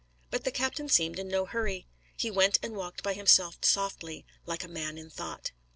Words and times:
But 0.31 0.45
the 0.45 0.51
captain 0.51 0.89
seemed 0.89 1.19
in 1.19 1.27
no 1.27 1.45
hurry. 1.45 1.85
He 2.17 2.31
went 2.31 2.57
and 2.63 2.75
walked 2.75 3.03
by 3.03 3.13
himself 3.13 3.59
softly, 3.61 4.25
like 4.47 4.63
a 4.63 4.67
man 4.67 4.97
in 4.97 5.11
thought. 5.11 5.51